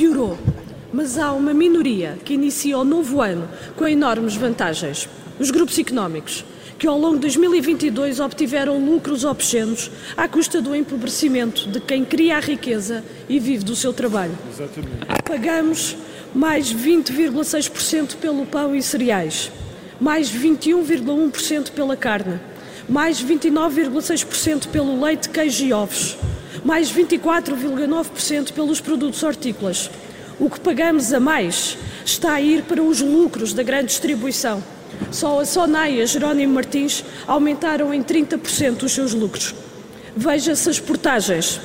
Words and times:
piorou, 0.00 0.38
mas 0.90 1.18
há 1.18 1.30
uma 1.30 1.52
minoria 1.52 2.16
que 2.24 2.32
inicia 2.32 2.78
o 2.78 2.84
novo 2.84 3.20
ano 3.20 3.46
com 3.76 3.86
enormes 3.86 4.34
vantagens. 4.34 5.06
Os 5.38 5.50
grupos 5.50 5.78
económicos, 5.78 6.42
que 6.78 6.86
ao 6.86 6.98
longo 6.98 7.16
de 7.16 7.20
2022 7.22 8.18
obtiveram 8.18 8.82
lucros 8.82 9.26
obscenos 9.26 9.90
à 10.16 10.26
custa 10.26 10.62
do 10.62 10.74
empobrecimento 10.74 11.68
de 11.68 11.80
quem 11.80 12.02
cria 12.02 12.38
a 12.38 12.40
riqueza 12.40 13.04
e 13.28 13.38
vive 13.38 13.62
do 13.62 13.76
seu 13.76 13.92
trabalho. 13.92 14.32
Exatamente. 14.50 15.22
Pagamos 15.22 15.98
mais 16.34 16.72
20,6% 16.72 18.16
pelo 18.16 18.46
pão 18.46 18.74
e 18.74 18.82
cereais, 18.82 19.52
mais 20.00 20.32
21,1% 20.32 21.72
pela 21.72 21.94
carne, 21.94 22.40
mais 22.88 23.22
29,6% 23.22 24.68
pelo 24.68 24.98
leite, 24.98 25.28
queijo 25.28 25.62
e 25.62 25.74
ovos, 25.74 26.16
mais 26.64 26.92
24,9% 26.92 28.52
pelos 28.52 28.80
produtos 28.80 29.22
hortícolas. 29.22 29.90
O 30.38 30.48
que 30.48 30.60
pagamos 30.60 31.12
a 31.12 31.20
mais 31.20 31.76
está 32.04 32.34
a 32.34 32.40
ir 32.40 32.62
para 32.62 32.82
os 32.82 33.00
lucros 33.00 33.52
da 33.52 33.62
grande 33.62 33.86
distribuição. 33.86 34.62
Só 35.10 35.40
a 35.40 35.44
Sonai 35.44 35.94
e 35.94 36.02
a 36.02 36.06
Jerónimo 36.06 36.54
Martins 36.54 37.04
aumentaram 37.26 37.92
em 37.92 38.02
30% 38.02 38.84
os 38.84 38.92
seus 38.92 39.12
lucros. 39.12 39.54
Veja-se 40.16 40.68
as 40.68 40.80
portagens. 40.80 41.60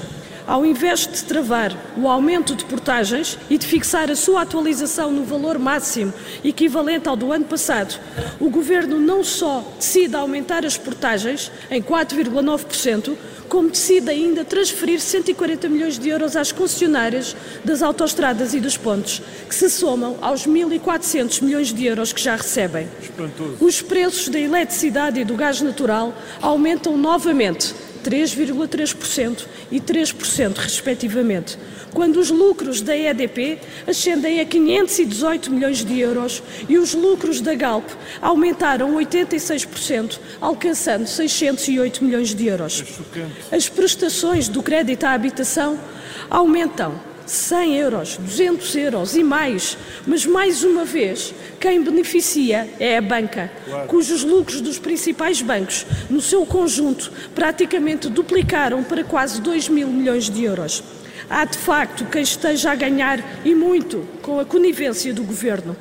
Ao 0.47 0.63
invés 0.63 1.07
de 1.07 1.23
travar 1.23 1.75
o 1.97 2.07
aumento 2.07 2.55
de 2.55 2.63
portagens 2.65 3.35
e 3.49 3.57
de 3.57 3.65
fixar 3.65 4.11
a 4.11 4.15
sua 4.15 4.43
atualização 4.43 5.11
no 5.11 5.23
valor 5.23 5.57
máximo 5.57 6.13
equivalente 6.43 7.09
ao 7.09 7.15
do 7.15 7.33
ano 7.33 7.45
passado, 7.45 7.99
o 8.39 8.47
Governo 8.47 8.99
não 8.99 9.23
só 9.23 9.63
decide 9.79 10.15
aumentar 10.15 10.63
as 10.63 10.77
portagens 10.77 11.51
em 11.71 11.81
4,9%, 11.81 13.15
como 13.55 13.69
decide 13.69 14.11
ainda 14.11 14.43
transferir 14.43 14.99
140 14.99 15.69
milhões 15.69 15.97
de 15.97 16.09
euros 16.09 16.35
às 16.35 16.51
concessionárias 16.51 17.33
das 17.63 17.81
autoestradas 17.81 18.53
e 18.53 18.59
dos 18.59 18.75
pontos, 18.75 19.21
que 19.47 19.55
se 19.55 19.69
somam 19.69 20.17
aos 20.21 20.45
1.400 20.45 21.41
milhões 21.41 21.73
de 21.73 21.85
euros 21.85 22.11
que 22.11 22.19
já 22.19 22.35
recebem. 22.35 22.85
Espantoso. 23.01 23.55
Os 23.61 23.81
preços 23.81 24.27
da 24.27 24.37
eletricidade 24.37 25.21
e 25.21 25.23
do 25.23 25.35
gás 25.35 25.61
natural 25.61 26.13
aumentam 26.41 26.97
novamente 26.97 27.73
3,3% 28.05 29.45
e 29.71 29.81
3%, 29.81 30.57
respectivamente, 30.57 31.57
quando 31.91 32.17
os 32.17 32.29
lucros 32.29 32.81
da 32.81 32.95
EDP 32.95 33.57
ascendem 33.87 34.39
a 34.39 34.45
518 34.45 35.51
milhões 35.51 35.83
de 35.83 35.99
euros 35.99 36.43
e 36.69 36.77
os 36.77 36.93
lucros 36.93 37.41
da 37.41 37.55
Galp 37.55 37.89
aumentaram 38.21 38.95
86%, 38.95 40.19
alcançando 40.39 41.07
608 41.07 42.03
milhões 42.03 42.35
de 42.35 42.47
euros. 42.47 42.83
É 43.51 43.55
As 43.55 43.67
prestações 43.67 44.47
do 44.47 44.61
crédito 44.61 45.05
à 45.05 45.11
habitação 45.11 45.79
aumentam 46.29 46.99
100 47.25 47.77
euros, 47.77 48.17
200 48.17 48.75
euros 48.75 49.15
e 49.15 49.23
mais, 49.23 49.77
mas 50.05 50.25
mais 50.25 50.63
uma 50.63 50.85
vez, 50.85 51.33
quem 51.59 51.81
beneficia 51.81 52.69
é 52.79 52.97
a 52.97 53.01
banca, 53.01 53.51
claro. 53.65 53.87
cujos 53.87 54.23
lucros 54.23 54.61
dos 54.61 54.77
principais 54.77 55.41
bancos, 55.41 55.85
no 56.09 56.21
seu 56.21 56.45
conjunto, 56.45 57.11
praticamente 57.33 58.09
duplicaram 58.09 58.83
para 58.83 59.03
quase 59.03 59.41
2 59.41 59.69
mil 59.69 59.87
milhões 59.87 60.29
de 60.29 60.43
euros. 60.43 60.83
Há 61.29 61.45
de 61.45 61.57
facto 61.57 62.05
quem 62.05 62.21
esteja 62.21 62.71
a 62.71 62.75
ganhar 62.75 63.23
e 63.43 63.55
muito 63.55 64.07
com 64.21 64.39
a 64.39 64.45
conivência 64.45 65.13
do 65.13 65.23
governo. 65.23 65.75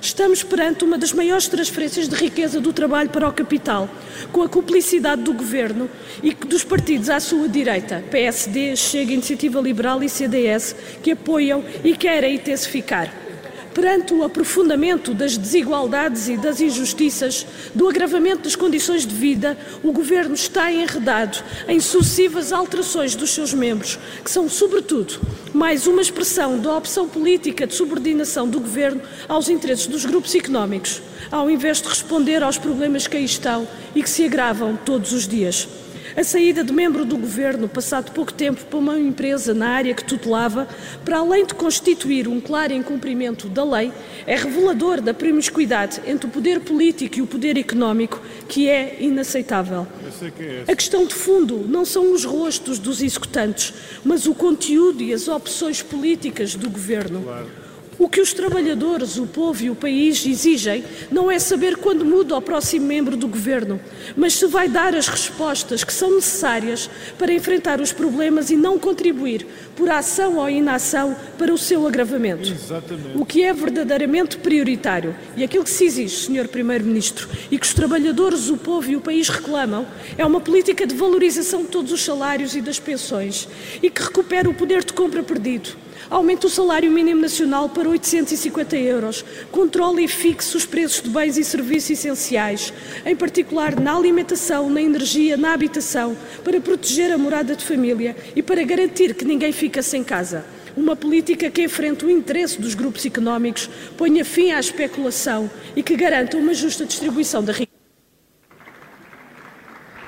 Estamos 0.00 0.42
perante 0.42 0.84
uma 0.84 0.96
das 0.96 1.12
maiores 1.12 1.48
transferências 1.48 2.08
de 2.08 2.14
riqueza 2.14 2.60
do 2.60 2.72
trabalho 2.72 3.10
para 3.10 3.28
o 3.28 3.32
capital, 3.32 3.88
com 4.32 4.42
a 4.42 4.48
cumplicidade 4.48 5.22
do 5.22 5.32
Governo 5.32 5.90
e 6.22 6.32
dos 6.32 6.62
partidos 6.62 7.10
à 7.10 7.18
sua 7.18 7.48
direita, 7.48 8.04
PSD, 8.10 8.76
Chega, 8.76 9.12
Iniciativa 9.12 9.60
Liberal 9.60 10.02
e 10.02 10.08
CDS, 10.08 10.74
que 11.02 11.12
apoiam 11.12 11.64
e 11.82 11.96
querem 11.96 12.36
intensificar 12.36 13.27
perante 13.78 14.12
o 14.12 14.24
aprofundamento 14.24 15.14
das 15.14 15.36
desigualdades 15.36 16.28
e 16.28 16.36
das 16.36 16.60
injustiças, 16.60 17.46
do 17.72 17.88
agravamento 17.88 18.42
das 18.42 18.56
condições 18.56 19.06
de 19.06 19.14
vida, 19.14 19.56
o 19.84 19.92
Governo 19.92 20.34
está 20.34 20.72
enredado 20.72 21.38
em 21.68 21.78
sucessivas 21.78 22.52
alterações 22.52 23.14
dos 23.14 23.30
seus 23.30 23.54
membros, 23.54 23.96
que 24.24 24.32
são, 24.32 24.48
sobretudo, 24.48 25.20
mais 25.54 25.86
uma 25.86 26.02
expressão 26.02 26.58
da 26.58 26.76
opção 26.76 27.08
política 27.08 27.68
de 27.68 27.74
subordinação 27.76 28.48
do 28.48 28.58
Governo 28.58 29.00
aos 29.28 29.48
interesses 29.48 29.86
dos 29.86 30.04
grupos 30.04 30.34
económicos, 30.34 31.00
ao 31.30 31.48
invés 31.48 31.80
de 31.80 31.88
responder 31.88 32.42
aos 32.42 32.58
problemas 32.58 33.06
que 33.06 33.16
aí 33.16 33.24
estão 33.24 33.68
e 33.94 34.02
que 34.02 34.10
se 34.10 34.24
agravam 34.24 34.76
todos 34.84 35.12
os 35.12 35.28
dias. 35.28 35.68
A 36.18 36.24
saída 36.24 36.64
de 36.64 36.72
membro 36.72 37.04
do 37.04 37.16
governo, 37.16 37.68
passado 37.68 38.10
pouco 38.10 38.32
tempo, 38.32 38.64
para 38.64 38.76
uma 38.76 38.98
empresa 38.98 39.54
na 39.54 39.68
área 39.68 39.94
que 39.94 40.02
tutelava, 40.02 40.66
para 41.04 41.18
além 41.18 41.46
de 41.46 41.54
constituir 41.54 42.26
um 42.26 42.40
claro 42.40 42.72
incumprimento 42.72 43.48
da 43.48 43.62
lei, 43.62 43.92
é 44.26 44.34
revelador 44.34 45.00
da 45.00 45.14
promiscuidade 45.14 46.00
entre 46.04 46.26
o 46.26 46.28
poder 46.28 46.58
político 46.58 47.18
e 47.18 47.22
o 47.22 47.26
poder 47.28 47.56
económico, 47.56 48.20
que 48.48 48.68
é 48.68 48.96
inaceitável. 48.98 49.86
A 50.66 50.74
questão 50.74 51.06
de 51.06 51.14
fundo 51.14 51.64
não 51.68 51.84
são 51.84 52.12
os 52.12 52.24
rostos 52.24 52.80
dos 52.80 53.00
executantes, 53.00 53.72
mas 54.04 54.26
o 54.26 54.34
conteúdo 54.34 55.04
e 55.04 55.14
as 55.14 55.28
opções 55.28 55.84
políticas 55.84 56.56
do 56.56 56.68
governo. 56.68 57.22
Claro. 57.22 57.67
O 57.98 58.08
que 58.08 58.20
os 58.20 58.32
trabalhadores, 58.32 59.16
o 59.16 59.26
povo 59.26 59.64
e 59.64 59.70
o 59.70 59.74
país 59.74 60.24
exigem 60.24 60.84
não 61.10 61.28
é 61.28 61.38
saber 61.40 61.76
quando 61.76 62.04
muda 62.04 62.36
o 62.36 62.40
próximo 62.40 62.86
membro 62.86 63.16
do 63.16 63.26
governo, 63.26 63.80
mas 64.16 64.34
se 64.34 64.46
vai 64.46 64.68
dar 64.68 64.94
as 64.94 65.08
respostas 65.08 65.82
que 65.82 65.92
são 65.92 66.14
necessárias 66.14 66.88
para 67.18 67.32
enfrentar 67.32 67.80
os 67.80 67.92
problemas 67.92 68.50
e 68.50 68.56
não 68.56 68.78
contribuir, 68.78 69.44
por 69.74 69.90
ação 69.90 70.36
ou 70.36 70.48
inação, 70.48 71.16
para 71.36 71.52
o 71.52 71.58
seu 71.58 71.88
agravamento. 71.88 72.52
Exatamente. 72.52 73.18
O 73.18 73.26
que 73.26 73.42
é 73.42 73.52
verdadeiramente 73.52 74.36
prioritário 74.36 75.16
e 75.36 75.42
aquilo 75.42 75.64
que 75.64 75.70
se 75.70 75.84
exige, 75.84 76.14
Sr. 76.14 76.46
Primeiro-Ministro, 76.46 77.28
e 77.50 77.58
que 77.58 77.66
os 77.66 77.74
trabalhadores, 77.74 78.48
o 78.48 78.56
povo 78.56 78.88
e 78.90 78.96
o 78.96 79.00
país 79.00 79.28
reclamam, 79.28 79.84
é 80.16 80.24
uma 80.24 80.40
política 80.40 80.86
de 80.86 80.94
valorização 80.94 81.62
de 81.62 81.68
todos 81.68 81.90
os 81.90 82.04
salários 82.04 82.54
e 82.54 82.60
das 82.60 82.78
pensões 82.78 83.48
e 83.82 83.90
que 83.90 84.02
recupere 84.02 84.46
o 84.46 84.54
poder 84.54 84.84
de 84.84 84.92
compra 84.92 85.22
perdido 85.22 85.87
Aumente 86.10 86.46
o 86.46 86.48
salário 86.48 86.90
mínimo 86.90 87.20
nacional 87.20 87.68
para 87.68 87.88
850 87.88 88.76
euros. 88.76 89.24
Controle 89.50 90.04
e 90.04 90.08
fixe 90.08 90.56
os 90.56 90.64
preços 90.64 91.02
de 91.02 91.10
bens 91.10 91.36
e 91.36 91.44
serviços 91.44 91.90
essenciais, 91.90 92.72
em 93.04 93.16
particular 93.16 93.78
na 93.78 93.96
alimentação, 93.96 94.70
na 94.70 94.80
energia, 94.80 95.36
na 95.36 95.52
habitação, 95.52 96.16
para 96.42 96.60
proteger 96.60 97.12
a 97.12 97.18
morada 97.18 97.54
de 97.54 97.64
família 97.64 98.16
e 98.34 98.42
para 98.42 98.62
garantir 98.62 99.14
que 99.14 99.24
ninguém 99.24 99.52
fica 99.52 99.82
sem 99.82 100.02
casa. 100.02 100.44
Uma 100.76 100.94
política 100.94 101.50
que 101.50 101.64
enfrente 101.64 102.04
o 102.04 102.10
interesse 102.10 102.60
dos 102.60 102.74
grupos 102.74 103.04
económicos, 103.04 103.68
ponha 103.96 104.24
fim 104.24 104.52
à 104.52 104.60
especulação 104.60 105.50
e 105.74 105.82
que 105.82 105.96
garanta 105.96 106.36
uma 106.36 106.54
justa 106.54 106.84
distribuição 106.84 107.42
da 107.42 107.52
riqueza. 107.52 107.67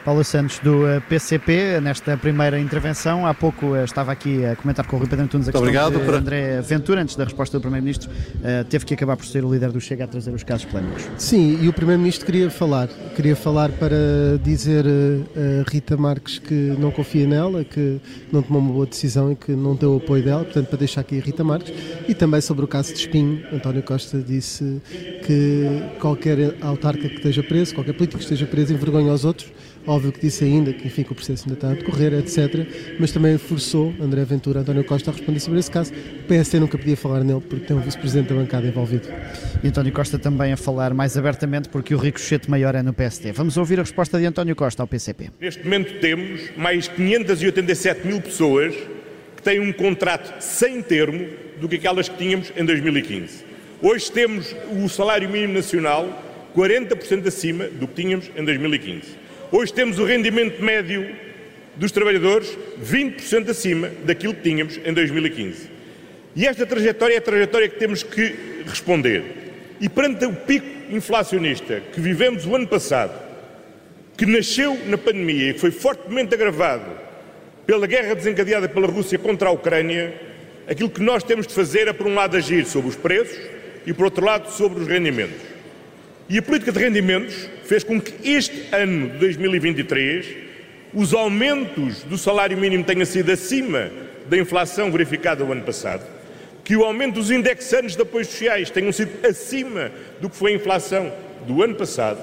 Paula 0.05 0.25
Santos 0.25 0.59
do 0.61 0.83
PCP, 1.09 1.53
eh, 1.53 1.81
nesta 1.81 2.17
primeira 2.17 2.59
intervenção. 2.59 3.27
Há 3.27 3.35
pouco 3.35 3.77
eh, 3.77 3.85
estava 3.85 4.11
aqui 4.11 4.45
a 4.47 4.57
comentar 4.57 4.87
com 4.87 4.97
o 4.97 4.99
Rui 4.99 5.09
Pedro 5.09 5.27
Antunes 5.27 5.47
a 5.47 5.53
questão 5.53 5.61
obrigado 5.61 6.03
de 6.03 6.11
André 6.11 6.61
Ventura, 6.63 7.03
antes 7.03 7.17
da 7.17 7.25
resposta 7.25 7.59
do 7.59 7.61
Primeiro-Ministro, 7.61 8.11
eh, 8.43 8.65
teve 8.65 8.87
que 8.87 8.95
acabar 8.95 9.17
por 9.17 9.27
ser 9.27 9.45
o 9.45 9.53
líder 9.53 9.71
do 9.71 9.81
Chega 9.81 10.05
a 10.05 10.07
trazer 10.07 10.31
os 10.31 10.43
casos 10.43 10.65
polémicos. 10.65 11.07
Sim, 11.19 11.59
e 11.61 11.69
o 11.69 11.73
Primeiro-Ministro 11.73 12.25
queria 12.25 12.51
falar. 12.51 12.89
Queria 13.15 13.37
falar 13.37 13.71
para 13.73 13.97
dizer 14.43 14.87
a 14.87 15.71
Rita 15.71 15.97
Marques 15.97 16.39
que 16.39 16.55
não 16.79 16.91
confia 16.91 17.27
nela, 17.27 17.63
que 17.65 18.01
não 18.33 18.43
tomou 18.43 18.63
uma 18.63 18.73
boa 18.73 18.87
decisão 18.87 19.33
e 19.33 19.37
que 19.37 19.53
não 19.53 19.75
deu 19.75 19.95
o 19.95 19.97
apoio 19.99 20.23
dela, 20.25 20.45
portanto, 20.45 20.69
para 20.69 20.79
deixar 20.79 21.03
aqui 21.03 21.19
a 21.19 21.23
Rita 21.23 21.45
Marques. 21.45 21.75
E 22.09 22.15
também 22.15 22.41
sobre 22.41 22.65
o 22.65 22.69
caso 22.69 22.93
de 22.95 23.01
Espinho, 23.01 23.45
António 23.53 23.83
Costa 23.83 24.19
disse 24.19 24.81
que 25.27 25.83
qualquer 26.01 26.57
autarca 26.63 27.07
que 27.07 27.17
esteja 27.17 27.43
preso, 27.43 27.75
qualquer 27.75 27.93
político 27.93 28.19
que 28.19 28.25
esteja 28.25 28.47
preso, 28.47 28.73
envergonha 28.73 29.11
aos 29.11 29.25
outros 29.25 29.51
Óbvio 29.91 30.13
que 30.13 30.21
disse 30.21 30.45
ainda 30.45 30.73
que, 30.73 30.87
enfim, 30.87 31.03
que 31.03 31.11
o 31.11 31.17
processo 31.17 31.49
ainda 31.49 31.55
está 31.55 31.71
a 31.73 31.75
decorrer, 31.75 32.13
etc. 32.15 32.65
Mas 33.01 33.11
também 33.11 33.37
forçou 33.37 33.93
André 34.01 34.25
Ventura, 34.25 34.61
António 34.61 34.85
Costa 34.85 35.11
a 35.11 35.13
responder 35.13 35.41
sobre 35.41 35.59
esse 35.59 35.69
caso. 35.69 35.93
O 35.93 36.29
PSD 36.29 36.61
nunca 36.61 36.79
podia 36.79 36.97
falar 36.97 37.25
nele 37.25 37.41
porque 37.41 37.67
tem 37.67 37.77
um 37.77 37.81
vice-presidente 37.81 38.29
da 38.29 38.37
bancada 38.37 38.69
envolvido. 38.69 39.09
E 39.65 39.67
António 39.67 39.93
Costa 39.93 40.17
também 40.17 40.53
a 40.53 40.57
falar 40.57 40.95
mais 40.95 41.19
abertamente 41.19 41.69
porque 41.69 41.93
o 41.93 41.99
ricochete 41.99 42.49
maior 42.49 42.77
é 42.77 42.85
no 42.85 42.93
PSD. 42.93 43.33
Vamos 43.33 43.57
ouvir 43.57 43.81
a 43.81 43.83
resposta 43.83 44.17
de 44.17 44.27
António 44.27 44.55
Costa 44.55 44.81
ao 44.81 44.87
PCP. 44.87 45.31
Neste 45.41 45.65
momento 45.65 45.99
temos 45.99 46.41
mais 46.57 46.87
587 46.87 48.07
mil 48.07 48.21
pessoas 48.21 48.73
que 49.35 49.43
têm 49.43 49.59
um 49.59 49.73
contrato 49.73 50.41
sem 50.41 50.81
termo 50.83 51.27
do 51.61 51.69
que 51.69 51.75
aquelas 51.75 52.09
que 52.09 52.17
tínhamos 52.17 52.53
em 52.57 52.65
2015. 52.65 53.45
Hoje 53.83 54.13
temos 54.13 54.55
o 54.71 54.89
salário 54.89 55.29
mínimo 55.29 55.55
nacional 55.55 56.07
40% 56.57 57.27
acima 57.27 57.65
do 57.65 57.89
que 57.89 57.95
tínhamos 57.95 58.31
em 58.37 58.45
2015. 58.45 59.20
Hoje 59.53 59.73
temos 59.73 59.99
o 59.99 60.05
rendimento 60.05 60.63
médio 60.63 61.13
dos 61.75 61.91
trabalhadores 61.91 62.57
20% 62.81 63.51
acima 63.51 63.91
daquilo 64.05 64.33
que 64.33 64.43
tínhamos 64.43 64.79
em 64.85 64.93
2015. 64.93 65.69
E 66.37 66.47
esta 66.47 66.65
trajetória 66.65 67.15
é 67.15 67.19
a 67.19 67.21
trajetória 67.21 67.69
que 67.69 67.77
temos 67.77 68.05
que 68.05 68.63
responder. 68.65 69.25
E 69.81 69.89
perante 69.89 70.25
o 70.25 70.33
pico 70.33 70.69
inflacionista 70.89 71.83
que 71.93 72.01
vivemos 72.01 72.47
o 72.47 72.55
ano 72.55 72.69
passado, 72.69 73.13
que 74.17 74.25
nasceu 74.25 74.79
na 74.87 74.97
pandemia 74.97 75.51
e 75.51 75.59
foi 75.59 75.73
fortemente 75.73 76.33
agravado 76.33 76.89
pela 77.67 77.89
guerra 77.89 78.15
desencadeada 78.15 78.69
pela 78.69 78.87
Rússia 78.87 79.19
contra 79.19 79.49
a 79.49 79.53
Ucrânia, 79.53 80.15
aquilo 80.69 80.91
que 80.91 81.03
nós 81.03 81.25
temos 81.25 81.45
de 81.49 81.55
fazer 81.55 81.89
é, 81.89 81.93
por 81.93 82.07
um 82.07 82.15
lado, 82.15 82.37
agir 82.37 82.65
sobre 82.67 82.89
os 82.89 82.97
preços 82.97 83.37
e, 83.85 83.93
por 83.93 84.05
outro 84.05 84.25
lado, 84.25 84.49
sobre 84.53 84.81
os 84.81 84.87
rendimentos. 84.87 85.50
E 86.31 86.39
a 86.39 86.43
política 86.43 86.71
de 86.71 86.79
rendimentos 86.79 87.49
fez 87.65 87.83
com 87.83 88.01
que 88.01 88.15
este 88.31 88.69
ano 88.71 89.09
de 89.09 89.19
2023 89.19 90.27
os 90.95 91.13
aumentos 91.13 92.05
do 92.05 92.17
salário 92.17 92.57
mínimo 92.57 92.85
tenham 92.85 93.05
sido 93.05 93.33
acima 93.33 93.91
da 94.29 94.39
inflação 94.39 94.93
verificada 94.93 95.45
o 95.45 95.51
ano 95.51 95.63
passado, 95.63 96.07
que 96.63 96.77
o 96.77 96.85
aumento 96.85 97.15
dos 97.15 97.33
indexantes 97.33 97.97
de 97.97 98.03
apoios 98.03 98.29
sociais 98.29 98.71
tenham 98.71 98.93
sido 98.93 99.11
acima 99.27 99.91
do 100.21 100.31
que 100.31 100.37
foi 100.37 100.53
a 100.53 100.55
inflação 100.55 101.13
do 101.49 101.65
ano 101.65 101.75
passado, 101.75 102.21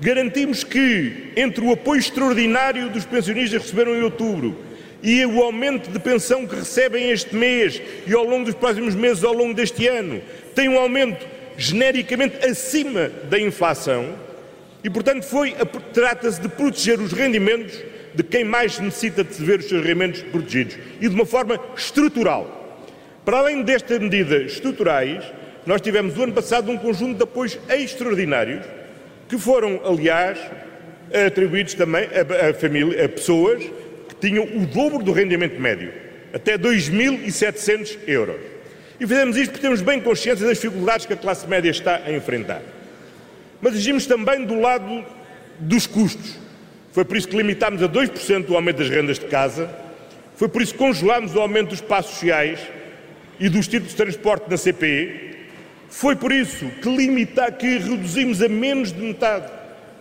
garantimos 0.00 0.64
que 0.64 1.30
entre 1.36 1.62
o 1.62 1.72
apoio 1.72 1.98
extraordinário 1.98 2.88
dos 2.88 3.04
pensionistas 3.04 3.60
que 3.60 3.66
receberam 3.66 3.94
em 3.94 4.04
outubro 4.04 4.58
e 5.02 5.22
o 5.26 5.42
aumento 5.42 5.90
de 5.90 5.98
pensão 5.98 6.46
que 6.46 6.56
recebem 6.56 7.10
este 7.10 7.36
mês 7.36 7.82
e 8.06 8.14
ao 8.14 8.24
longo 8.24 8.46
dos 8.46 8.54
próximos 8.54 8.94
meses, 8.94 9.22
ao 9.22 9.34
longo 9.34 9.52
deste 9.52 9.86
ano, 9.86 10.22
tem 10.54 10.66
um 10.66 10.78
aumento 10.78 11.33
genericamente 11.56 12.44
acima 12.44 13.10
da 13.30 13.38
inflação 13.38 14.14
e, 14.82 14.90
portanto, 14.90 15.26
trata-se 15.92 16.40
de 16.40 16.48
proteger 16.48 17.00
os 17.00 17.12
rendimentos 17.12 17.78
de 18.14 18.22
quem 18.22 18.44
mais 18.44 18.78
necessita 18.78 19.24
de 19.24 19.44
ver 19.44 19.60
os 19.60 19.68
seus 19.68 19.82
rendimentos 19.82 20.22
protegidos 20.22 20.78
e 21.00 21.08
de 21.08 21.14
uma 21.14 21.26
forma 21.26 21.58
estrutural. 21.76 22.82
Para 23.24 23.38
além 23.38 23.62
destas 23.62 23.98
medidas 23.98 24.52
estruturais, 24.52 25.24
nós 25.66 25.80
tivemos 25.80 26.16
o 26.16 26.22
ano 26.22 26.32
passado 26.32 26.70
um 26.70 26.76
conjunto 26.76 27.16
de 27.16 27.22
apoios 27.22 27.58
extraordinários 27.68 28.64
que 29.28 29.38
foram, 29.38 29.80
aliás, 29.84 30.38
atribuídos 31.26 31.74
também 31.74 32.06
a, 32.06 32.50
a, 32.50 32.54
família, 32.54 33.04
a 33.04 33.08
pessoas 33.08 33.64
que 34.08 34.14
tinham 34.20 34.44
o 34.44 34.66
dobro 34.66 35.02
do 35.02 35.12
rendimento 35.12 35.58
médio, 35.60 35.92
até 36.32 36.58
2.700 36.58 37.98
euros. 38.06 38.53
E 39.00 39.06
fizemos 39.06 39.36
isto 39.36 39.50
porque 39.50 39.62
temos 39.62 39.80
bem 39.80 40.00
consciência 40.00 40.46
das 40.46 40.56
dificuldades 40.56 41.06
que 41.06 41.12
a 41.12 41.16
classe 41.16 41.46
média 41.48 41.70
está 41.70 42.02
a 42.04 42.12
enfrentar. 42.12 42.62
Mas 43.60 43.74
agimos 43.74 44.06
também 44.06 44.44
do 44.44 44.60
lado 44.60 45.04
dos 45.58 45.86
custos. 45.86 46.38
Foi 46.92 47.04
por 47.04 47.16
isso 47.16 47.26
que 47.26 47.36
limitámos 47.36 47.82
a 47.82 47.88
2% 47.88 48.50
o 48.50 48.54
aumento 48.54 48.78
das 48.78 48.88
rendas 48.88 49.18
de 49.18 49.26
casa, 49.26 49.68
foi 50.36 50.48
por 50.48 50.62
isso 50.62 50.72
que 50.72 50.78
congelámos 50.78 51.34
o 51.34 51.40
aumento 51.40 51.70
dos 51.70 51.80
passos 51.80 52.12
sociais 52.12 52.60
e 53.40 53.48
dos 53.48 53.66
títulos 53.66 53.90
de 53.90 53.96
transporte 53.96 54.48
na 54.48 54.56
CPE, 54.56 55.34
foi 55.88 56.16
por 56.16 56.32
isso 56.32 56.66
que, 56.82 56.88
limita, 56.88 57.50
que 57.50 57.78
reduzimos 57.78 58.42
a 58.42 58.48
menos 58.48 58.92
de 58.92 59.00
metade 59.00 59.50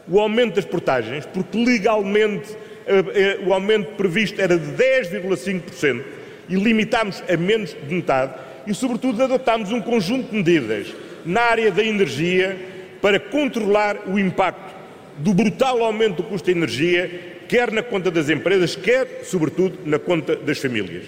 o 0.08 0.20
aumento 0.20 0.56
das 0.56 0.66
portagens, 0.66 1.26
porque 1.26 1.64
legalmente 1.64 2.56
eh, 2.86 3.04
eh, 3.14 3.40
o 3.46 3.54
aumento 3.54 3.96
previsto 3.96 4.42
era 4.42 4.58
de 4.58 4.72
10,5% 4.72 6.04
e 6.50 6.56
limitámos 6.56 7.24
a 7.30 7.38
menos 7.38 7.76
de 7.88 7.94
metade 7.94 8.34
e, 8.66 8.74
sobretudo, 8.74 9.24
adotámos 9.24 9.72
um 9.72 9.82
conjunto 9.82 10.30
de 10.30 10.38
medidas 10.38 10.88
na 11.26 11.42
área 11.42 11.72
da 11.72 11.84
energia 11.84 12.58
para 13.02 13.20
controlar 13.20 14.08
o 14.08 14.18
impacto 14.18 14.74
do 15.18 15.34
brutal 15.34 15.84
aumento 15.84 16.18
do 16.18 16.24
custo 16.24 16.46
da 16.46 16.58
energia, 16.58 17.10
quer 17.48 17.72
na 17.72 17.84
conta 17.84 18.10
das 18.10 18.30
empresas, 18.30 18.76
quer, 18.76 19.22
sobretudo, 19.24 19.78
na 19.86 20.00
conta 20.00 20.36
das 20.36 20.58
famílias. 20.58 21.04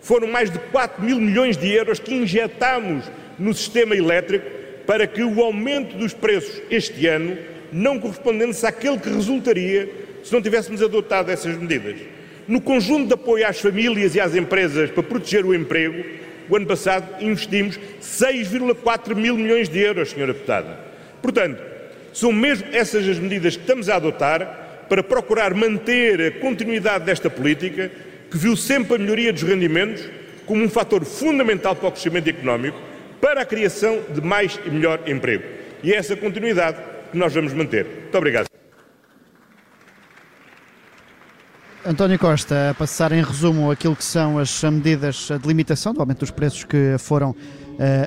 Foram 0.00 0.28
mais 0.28 0.50
de 0.50 0.58
4 0.58 1.02
mil 1.02 1.20
milhões 1.20 1.56
de 1.56 1.68
euros 1.72 1.98
que 1.98 2.14
injetamos 2.14 3.04
no 3.38 3.54
sistema 3.54 3.96
elétrico 3.96 4.46
para 4.86 5.06
que 5.06 5.22
o 5.22 5.42
aumento 5.42 5.96
dos 5.96 6.12
preços 6.12 6.62
este 6.70 7.06
ano 7.06 7.36
não 7.72 7.98
correspondesse 7.98 8.66
àquele 8.66 8.98
que 8.98 9.08
resultaria 9.08 9.88
se 10.22 10.32
não 10.32 10.42
tivéssemos 10.42 10.82
adotado 10.82 11.30
essas 11.30 11.56
medidas. 11.56 11.96
No 12.46 12.60
conjunto 12.60 13.08
de 13.08 13.14
apoio 13.14 13.46
às 13.46 13.60
famílias 13.60 14.14
e 14.14 14.20
às 14.20 14.34
empresas 14.34 14.90
para 14.90 15.02
proteger 15.02 15.44
o 15.44 15.54
emprego, 15.54 16.04
o 16.48 16.56
ano 16.56 16.66
passado 16.66 17.22
investimos 17.22 17.78
6,4 18.00 19.14
mil 19.14 19.36
milhões 19.36 19.68
de 19.68 19.78
euros, 19.78 20.08
Sra. 20.08 20.26
Deputada. 20.26 20.78
Portanto, 21.20 21.62
são 22.12 22.32
mesmo 22.32 22.66
essas 22.72 23.06
as 23.06 23.18
medidas 23.18 23.56
que 23.56 23.62
estamos 23.62 23.88
a 23.88 23.96
adotar 23.96 24.86
para 24.88 25.02
procurar 25.02 25.54
manter 25.54 26.20
a 26.20 26.30
continuidade 26.40 27.04
desta 27.04 27.28
política, 27.28 27.90
que 28.30 28.38
viu 28.38 28.56
sempre 28.56 28.94
a 28.94 28.98
melhoria 28.98 29.32
dos 29.32 29.42
rendimentos 29.42 30.04
como 30.46 30.64
um 30.64 30.68
fator 30.68 31.04
fundamental 31.04 31.76
para 31.76 31.88
o 31.88 31.92
crescimento 31.92 32.28
económico, 32.28 32.78
para 33.20 33.42
a 33.42 33.44
criação 33.44 34.00
de 34.08 34.20
mais 34.20 34.58
e 34.64 34.70
melhor 34.70 35.00
emprego. 35.06 35.44
E 35.82 35.92
é 35.92 35.96
essa 35.96 36.16
continuidade 36.16 36.78
que 37.12 37.18
nós 37.18 37.34
vamos 37.34 37.52
manter. 37.52 37.84
Muito 37.84 38.18
obrigado. 38.18 38.47
António 41.88 42.18
Costa, 42.18 42.68
a 42.68 42.74
passar 42.74 43.12
em 43.12 43.22
resumo 43.22 43.70
aquilo 43.70 43.96
que 43.96 44.04
são 44.04 44.38
as 44.38 44.62
medidas 44.62 45.26
de 45.40 45.48
limitação 45.48 45.94
do 45.94 46.00
aumento 46.00 46.18
dos 46.18 46.30
preços 46.30 46.62
que 46.62 46.96
foram 46.98 47.30
uh, 47.30 47.34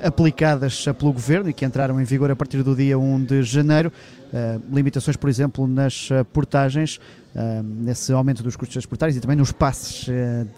aplicadas 0.07 0.85
pelo 0.99 1.11
Governo 1.11 1.49
e 1.49 1.53
que 1.53 1.65
entraram 1.65 1.99
em 1.99 2.03
vigor 2.03 2.29
a 2.29 2.35
partir 2.35 2.61
do 2.61 2.75
dia 2.75 2.99
1 2.99 3.23
de 3.23 3.41
janeiro. 3.41 3.91
Uh, 4.31 4.61
limitações, 4.71 5.17
por 5.17 5.31
exemplo, 5.31 5.65
nas 5.65 6.09
portagens, 6.31 6.97
uh, 7.35 7.63
nesse 7.63 8.13
aumento 8.13 8.43
dos 8.43 8.55
custos 8.55 8.75
das 8.75 8.85
portagens 8.85 9.17
e 9.17 9.19
também 9.19 9.35
nos 9.35 9.51
passes 9.51 10.05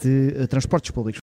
de 0.01 0.45
transportes 0.47 0.91
públicos. 0.91 1.21